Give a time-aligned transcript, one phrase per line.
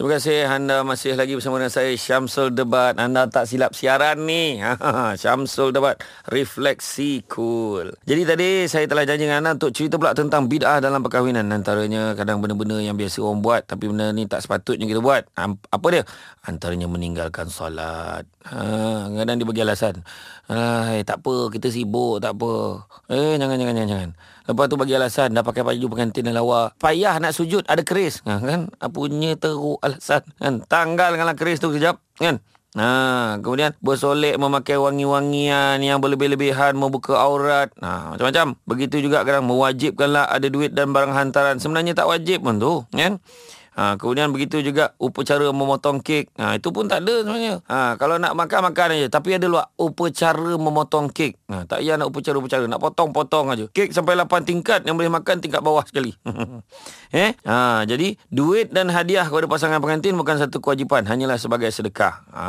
[0.00, 2.96] Terima kasih anda masih lagi bersama dengan saya Syamsul Debat.
[2.96, 4.56] Anda tak silap siaran ni.
[5.20, 7.92] Syamsul Debat refleksi cool.
[8.08, 11.44] Jadi tadi saya telah janji dengan anda untuk cerita pula tentang bid'ah dalam perkahwinan.
[11.52, 15.28] Antaranya kadang benda-benda yang biasa orang buat tapi benda ni tak sepatutnya kita buat.
[15.36, 16.08] Apa dia?
[16.48, 18.24] Antaranya meninggalkan solat.
[18.48, 20.00] Ha, kadang dia bagi alasan.
[21.04, 22.88] Tak apa, kita sibuk, tak apa.
[23.12, 24.10] Eh, jangan, jangan, jangan, jangan.
[24.48, 26.72] Lepas tu bagi alasan dah pakai baju pengantin dan lawa.
[26.80, 28.24] Payah nak sujud ada keris.
[28.24, 28.72] Ha, kan?
[28.80, 30.24] Apunya teruk alasan.
[30.40, 30.64] Kan?
[30.64, 32.00] Tanggalkanlah keris tu kejap.
[32.16, 32.40] Kan?
[32.78, 37.74] Ha, kemudian bersolek memakai wangi-wangian yang berlebih-lebihan membuka aurat.
[37.82, 38.54] Ha, macam-macam.
[38.62, 41.58] Begitu juga kadang mewajibkanlah ada duit dan barang hantaran.
[41.58, 42.86] Sebenarnya tak wajib pun tu.
[42.94, 43.18] Kan?
[43.70, 46.34] Ha, kemudian begitu juga upacara memotong kek.
[46.34, 47.62] Ha, itu pun tak ada sebenarnya.
[47.70, 49.06] Ha, kalau nak makan, makan aja.
[49.06, 51.38] Tapi ada luar upacara memotong kek.
[51.46, 52.66] Ha, tak payah nak upacara-upacara.
[52.66, 53.64] Nak potong-potong aja.
[53.70, 56.10] Kek sampai 8 tingkat yang boleh makan tingkat bawah sekali.
[57.14, 57.32] eh?
[57.46, 61.06] Ha, jadi, duit dan hadiah kepada pasangan pengantin bukan satu kewajipan.
[61.06, 62.26] Hanyalah sebagai sedekah.
[62.34, 62.46] Ha,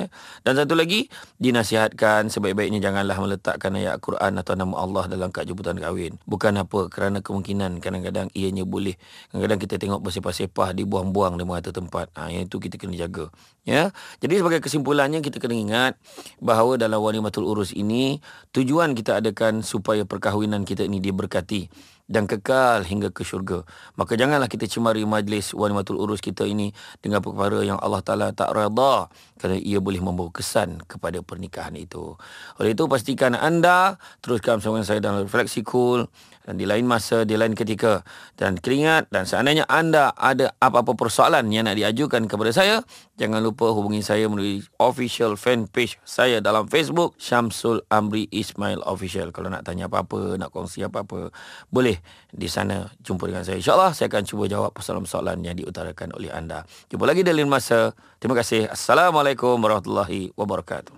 [0.00, 0.02] eh?
[0.40, 5.76] Dan satu lagi, dinasihatkan sebaik-baiknya janganlah meletakkan ayat Quran atau nama Allah dalam kad jemputan
[5.76, 6.16] kahwin.
[6.24, 8.96] Bukan apa, kerana kemungkinan kadang-kadang ianya boleh.
[9.28, 12.08] Kadang-kadang kita tengok bersifat sepah-sepah dibuang-buang di merata tempat.
[12.14, 13.28] Ha, yang itu kita kena jaga.
[13.66, 13.92] Ya.
[14.22, 15.92] Jadi sebagai kesimpulannya kita kena ingat
[16.40, 18.22] bahawa dalam wanimatul urus ini
[18.54, 21.68] tujuan kita adakan supaya perkahwinan kita ini diberkati
[22.10, 23.62] dan kekal hingga ke syurga.
[23.94, 28.50] Maka janganlah kita cemari majlis wanimatul urus kita ini dengan perkara yang Allah Taala tak
[28.50, 29.06] redha
[29.38, 32.18] kerana ia boleh membawa kesan kepada pernikahan itu.
[32.58, 36.10] Oleh itu pastikan anda teruskan bersama saya dalam refleksi cool
[36.48, 38.02] di lain masa, di lain ketika.
[38.34, 42.80] Dan keringat dan seandainya anda ada apa-apa persoalan yang nak diajukan kepada saya,
[43.20, 49.30] jangan lupa hubungi saya melalui official fan page saya dalam Facebook Syamsul Amri Ismail Official.
[49.36, 51.28] Kalau nak tanya apa-apa, nak kongsi apa-apa,
[51.68, 52.00] boleh
[52.32, 53.60] di sana jumpa dengan saya.
[53.60, 56.64] InsyaAllah saya akan cuba jawab persoalan-persoalan yang diutarakan oleh anda.
[56.88, 57.92] Jumpa lagi dalam masa.
[58.16, 58.68] Terima kasih.
[58.72, 60.88] Assalamualaikum warahmatullahi wabarakatuh.